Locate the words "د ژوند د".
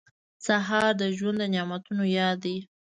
1.01-1.43